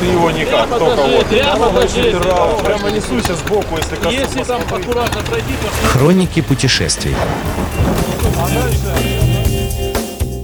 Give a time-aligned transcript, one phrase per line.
[0.00, 1.26] Ты его никак, только вот.
[1.26, 2.12] прямо покажи.
[2.18, 4.14] Прямо, прямо несуйся сбоку, если коснусь.
[4.14, 7.14] Если там аккуратно пройти, то Хроники путешествий.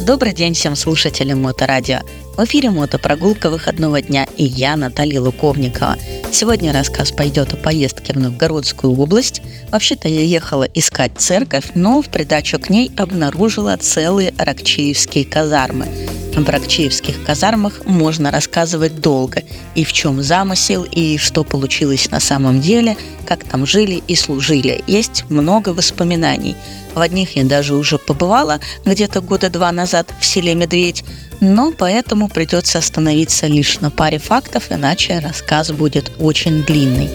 [0.00, 2.00] Добрый день всем слушателям Моторадио.
[2.36, 5.96] В эфире мотопрогулка выходного дня и я, Наталья Луковникова.
[6.32, 9.42] Сегодня рассказ пойдет о поездке в Новгородскую область.
[9.70, 15.88] Вообще-то я ехала искать церковь, но в придачу к ней обнаружила целые Аракчеевские казармы.
[16.36, 19.42] Об Аракчеевских казармах можно рассказывать долго.
[19.74, 24.84] И в чем замысел, и что получилось на самом деле, как там жили и служили.
[24.86, 26.54] Есть много воспоминаний.
[26.94, 31.04] В одних я даже уже побывала где-то года два назад в селе Медведь,
[31.40, 37.08] но поэтому придется остановиться лишь на паре фактов, иначе рассказ будет очень длинный.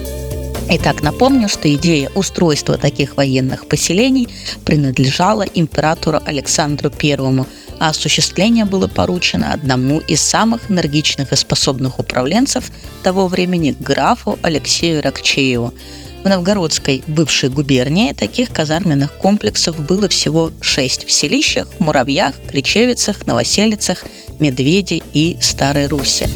[0.68, 4.28] Итак, напомню, что идея устройства таких военных поселений
[4.64, 7.46] принадлежала императору Александру Первому,
[7.78, 12.72] а осуществление было поручено одному из самых энергичных и способных управленцев
[13.04, 15.72] того времени графу Алексею Рокчееву.
[16.26, 24.04] В Новгородской бывшей губернии таких казарменных комплексов было всего шесть в Селищах, Муравьях, Кричевицах, Новоселицах,
[24.40, 26.26] Медведе и Старой Руси.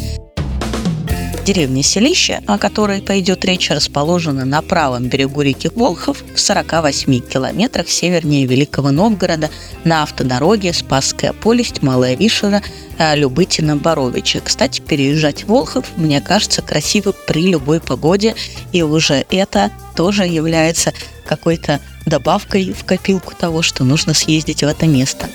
[1.44, 7.88] Деревня Селище, о которой пойдет речь, расположена на правом берегу реки Волхов в 48 километрах
[7.88, 9.48] севернее Великого Новгорода
[9.82, 12.62] на автодороге Спасская полесть, Малая Вишера,
[13.14, 14.40] Любытина, Боровичи.
[14.44, 18.34] Кстати, переезжать в Волхов, мне кажется, красиво при любой погоде,
[18.72, 20.92] и уже это тоже является
[21.26, 25.26] какой-то добавкой в копилку того, что нужно съездить в это место.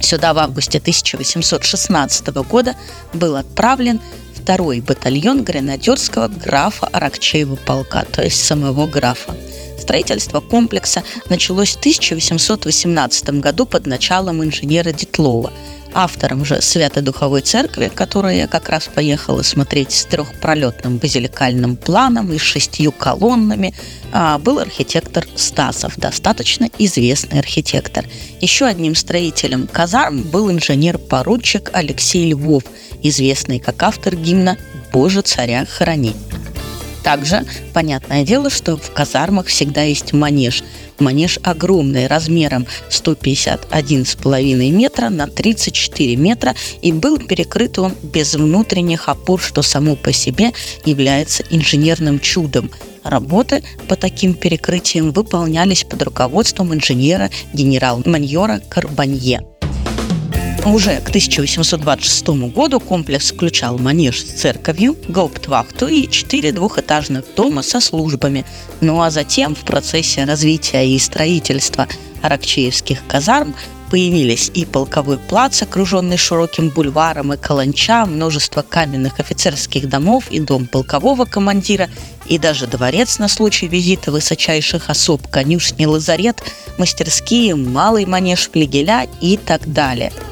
[0.00, 2.74] Сюда в августе 1816 года
[3.14, 4.00] был отправлен
[4.40, 9.34] второй батальон гренадерского графа Аракчеева полка, то есть самого графа.
[9.78, 15.52] Строительство комплекса началось в 1818 году под началом инженера Дитлова.
[15.92, 22.38] Автором же Свято-Духовой Церкви, которую я как раз поехала смотреть с трехпролетным базиликальным планом и
[22.38, 23.74] шестью колоннами,
[24.12, 28.04] а, был архитектор Стасов, достаточно известный архитектор.
[28.40, 32.64] Еще одним строителем казарм был инженер-поручик Алексей Львов,
[33.02, 34.56] известный как автор гимна
[34.92, 36.14] «Боже, царя храни».
[37.02, 40.62] Также понятное дело, что в казармах всегда есть манеж.
[40.98, 49.40] Манеж огромный, размером 151,5 метра на 34 метра, и был перекрыт он без внутренних опор,
[49.40, 50.52] что само по себе
[50.84, 52.70] является инженерным чудом.
[53.02, 59.49] Работы по таким перекрытиям выполнялись под руководством инженера генерал-майора Карбанье.
[60.64, 67.80] Уже к 1826 году комплекс включал манеж с церковью, гауптвахту и четыре двухэтажных дома со
[67.80, 68.44] службами.
[68.82, 71.88] Ну а затем в процессе развития и строительства
[72.20, 73.54] аракчеевских казарм
[73.90, 80.66] появились и полковой плац, окруженный широким бульваром и каланча, множество каменных офицерских домов и дом
[80.66, 81.88] полкового командира,
[82.26, 86.42] и даже дворец на случай визита высочайших особ, конюшни, лазарет,
[86.76, 90.12] мастерские, малый манеж флигеля и так далее–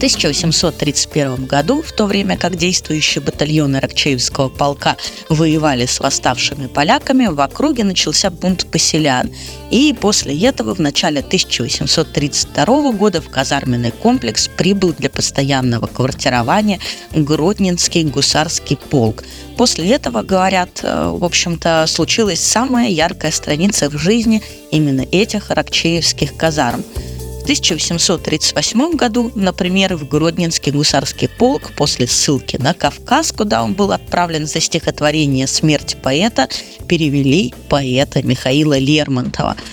[0.00, 4.96] 1831 году, в то время как действующие батальоны Рокчеевского полка
[5.28, 9.30] воевали с восставшими поляками, в округе начался бунт поселян.
[9.70, 16.80] И после этого в начале 1832 года в казарменный комплекс прибыл для постоянного квартирования
[17.12, 19.22] Гродненский гусарский полк.
[19.58, 26.38] После этого, говорят, э, в общем-то, случилась самая яркая страница в жизни именно этих рокчеевских
[26.38, 26.84] казарм–
[27.40, 33.92] в 1838 году, например, в Гродненский гусарский полк после ссылки на Кавказ, куда он был
[33.92, 36.48] отправлен за стихотворение «Смерть поэта»,
[36.86, 39.56] перевели поэта Михаила Лермонтова–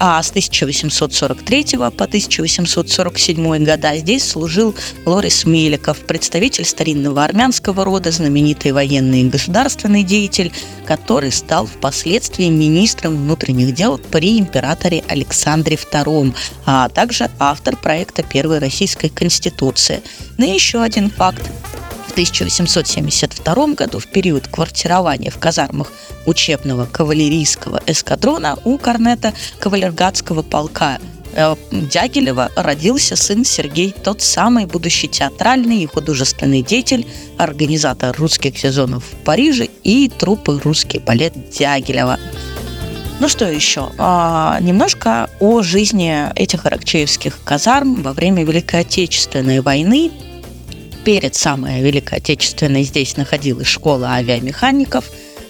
[0.00, 4.74] а с 1843 по 1847 года здесь служил
[5.04, 10.52] Лорис Меликов, представитель старинного армянского рода, знаменитый военный и государственный деятель,
[10.86, 16.34] который стал впоследствии министром внутренних дел при императоре Александре II,
[16.64, 20.00] а также автор проекта первой российской конституции.
[20.38, 21.42] Ну и еще один факт.
[22.20, 25.90] В 1872 году, в период квартирования в казармах
[26.26, 30.98] учебного кавалерийского эскадрона у корнета кавалергатского полка
[31.32, 37.06] э, Дягилева родился сын Сергей, тот самый будущий театральный и художественный деятель,
[37.38, 42.18] организатор русских сезонов в Париже и труппы «Русский балет» Дягилева.
[43.18, 43.92] Ну что еще?
[43.96, 50.10] А, немножко о жизни этих аракчеевских казарм во время Великой Отечественной войны
[51.04, 55.04] перед самой Великой Отечественной здесь находилась школа авиамехаников,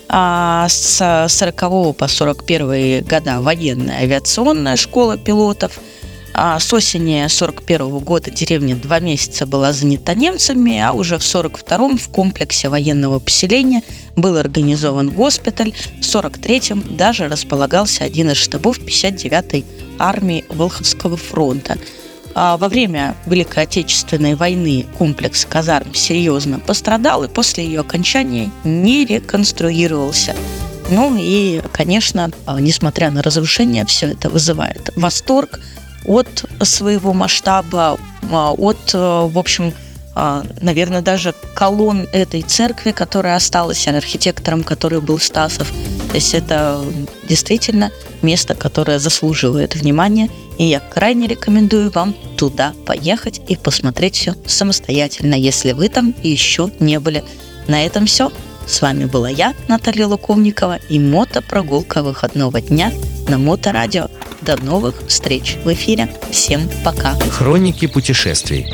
[0.09, 5.79] а с 40 по 41 года военная авиационная школа пилотов,
[6.33, 11.99] А с осени 41 года деревня два месяца была занята немцами, а уже в 42-м
[11.99, 13.83] в комплексе военного поселения
[14.17, 15.73] был организован госпиталь.
[16.01, 19.65] В 43-м даже располагался один из штабов 59-й
[19.99, 21.79] армии Волховского фронта.
[22.35, 29.05] А во время Великой Отечественной войны комплекс казарм серьезно пострадал и после ее окончания не
[29.05, 30.35] реконструировался.
[30.91, 35.61] Ну и, конечно, несмотря на разрушение, все это вызывает восторг
[36.05, 37.99] от своего масштаба,
[38.31, 39.73] от, в общем,
[40.15, 45.73] наверное, даже колонн этой церкви, которая осталась, архитектором, который был Стасов.
[46.09, 46.85] То есть это
[47.29, 47.91] действительно
[48.23, 50.29] место, которое заслуживает внимания,
[50.59, 56.71] и я крайне рекомендую вам туда поехать и посмотреть все самостоятельно, если вы там еще
[56.81, 57.25] не были.
[57.69, 58.33] На этом все.
[58.67, 62.93] С вами была я, Наталья Луковникова, и мотопрогулка выходного дня
[63.29, 64.09] на Моторадио.
[64.43, 66.15] До новых встреч в эфире.
[66.31, 67.15] Всем пока.
[67.31, 68.67] Хроники путешествий.